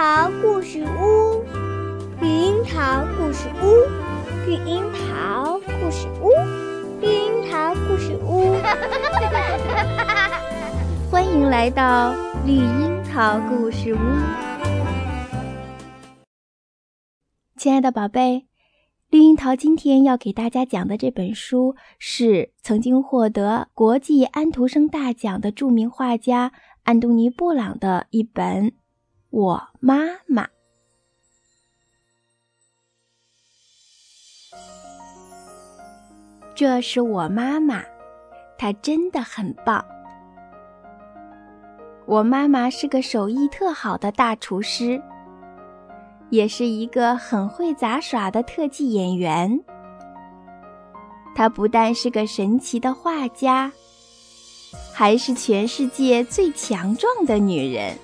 [0.00, 1.44] 桃故事屋，
[2.22, 3.84] 绿樱桃故事屋，
[4.46, 6.30] 绿樱桃故事屋，
[7.02, 8.56] 绿樱桃故事屋。
[11.12, 12.14] 欢迎来到
[12.46, 13.98] 绿樱桃故事屋，
[17.58, 18.46] 亲爱的宝贝，
[19.10, 26.52] 绿樱桃今天要给大家讲的这本书是曾经获得国际安徒生大奖的著名画家
[26.84, 28.72] 安东尼·布朗的一本。
[29.30, 30.48] 我妈妈，
[36.52, 37.84] 这是我妈妈，
[38.58, 39.84] 她真的很棒。
[42.06, 45.00] 我妈妈是个手艺特好的大厨师，
[46.30, 49.62] 也是一个很会杂耍的特技演员。
[51.36, 53.70] 她不但是个神奇的画家，
[54.92, 57.96] 还是全世界最强壮的女人。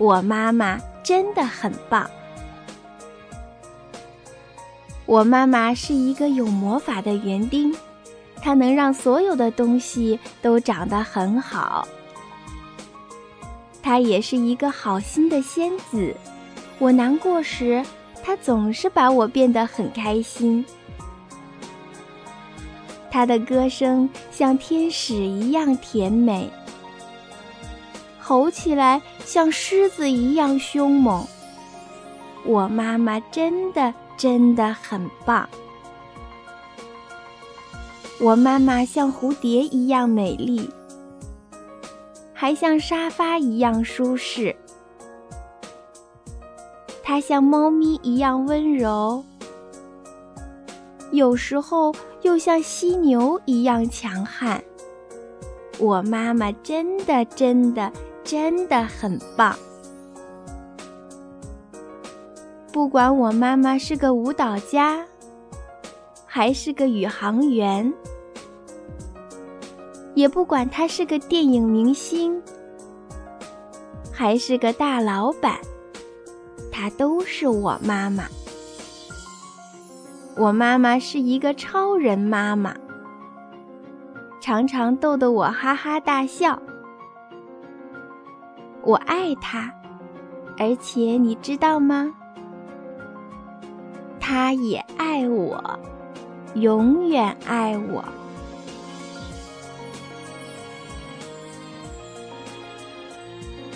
[0.00, 2.10] 我妈妈真的很棒。
[5.04, 7.70] 我妈妈是一个有魔法的园丁，
[8.40, 11.86] 她能让所有的东西都长得很好。
[13.82, 16.16] 她也是一个好心的仙子，
[16.78, 17.84] 我难过时，
[18.24, 20.64] 她总是把我变得很开心。
[23.10, 26.50] 她的歌声像天使一样甜美。
[28.30, 31.26] 吼起来像狮子一样凶猛。
[32.46, 35.48] 我妈妈真的真的很棒。
[38.20, 40.70] 我妈妈像蝴蝶一样美丽，
[42.32, 44.54] 还像沙发一样舒适。
[47.02, 49.24] 她像猫咪一样温柔，
[51.10, 54.62] 有时候又像犀牛一样强悍。
[55.80, 57.92] 我妈妈真的真的。
[58.24, 59.56] 真的很棒。
[62.72, 65.04] 不管我妈妈是个舞蹈家，
[66.24, 67.92] 还是个宇航员，
[70.14, 72.40] 也不管她是个电影明星，
[74.12, 75.58] 还是个大老板，
[76.70, 78.24] 她都是我妈妈。
[80.36, 82.74] 我妈妈是一个超人妈妈，
[84.40, 86.62] 常常逗得我哈哈大笑。
[88.90, 89.72] 我爱他，
[90.58, 92.12] 而且你知道吗？
[94.18, 95.78] 他也爱我，
[96.54, 98.04] 永远爱我。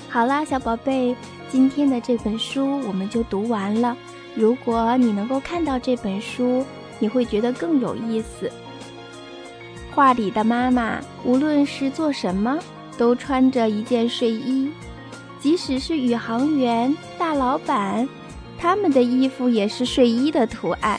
[0.09, 1.15] 好啦，小宝贝，
[1.49, 3.97] 今天的这本书我们就读完了。
[4.35, 6.67] 如果你能够看到这本书，
[6.99, 8.51] 你会觉得更有意思。
[9.95, 12.59] 画里的妈妈，无论是做什么，
[12.99, 14.73] 都穿着一件睡衣。
[15.45, 18.09] 即使是宇航员、大老板，
[18.57, 20.99] 他们的衣服也是睡衣的图案。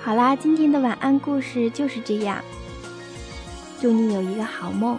[0.00, 2.42] 好啦，今天的晚安故事就是这样。
[3.78, 4.98] 祝你有一个好梦。